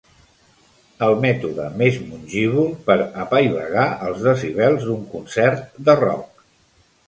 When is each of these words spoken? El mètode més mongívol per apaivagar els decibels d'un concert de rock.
El 1.07 1.17
mètode 1.25 1.67
més 1.81 1.99
mongívol 2.07 2.73
per 2.89 2.97
apaivagar 3.27 3.87
els 4.09 4.27
decibels 4.31 4.89
d'un 4.91 5.07
concert 5.15 5.65
de 5.91 6.01
rock. 6.05 6.47